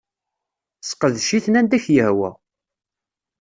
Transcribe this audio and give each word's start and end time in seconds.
Sseqdec-iten 0.81 1.59
anda 1.59 1.79
k-yehwa. 1.83 2.29